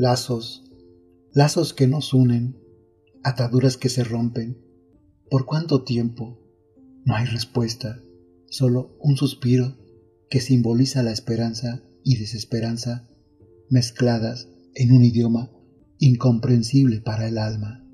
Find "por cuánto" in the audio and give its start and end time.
5.28-5.82